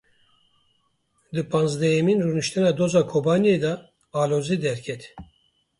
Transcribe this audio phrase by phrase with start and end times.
[1.33, 3.73] Di panzdehemîn rûniştina Doza Kobaniyê de
[4.21, 5.01] alozî derket.